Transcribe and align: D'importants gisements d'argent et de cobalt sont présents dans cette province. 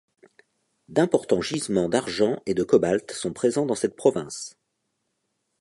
D'importants 0.87 1.41
gisements 1.43 1.87
d'argent 1.87 2.41
et 2.47 2.55
de 2.55 2.63
cobalt 2.63 3.11
sont 3.11 3.33
présents 3.33 3.67
dans 3.67 3.75
cette 3.75 3.95
province. 3.95 4.57